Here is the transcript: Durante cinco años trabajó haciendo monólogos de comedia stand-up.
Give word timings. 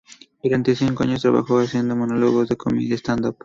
Durante 0.41 0.75
cinco 0.75 1.03
años 1.03 1.21
trabajó 1.21 1.59
haciendo 1.59 1.95
monólogos 1.95 2.49
de 2.49 2.57
comedia 2.57 2.95
stand-up. 2.95 3.37